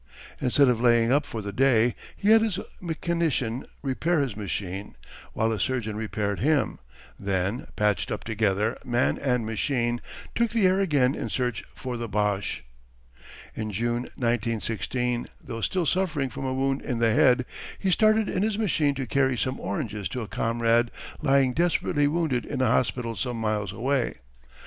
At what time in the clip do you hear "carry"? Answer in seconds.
19.05-19.37